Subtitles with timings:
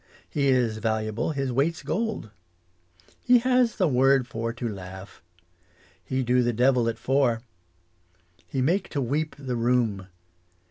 [0.27, 2.31] He is valuable his weight's gold.
[3.23, 5.21] He has the word for to laugh.
[6.03, 7.43] He do the devil at four.
[8.47, 10.07] He make to weep the room.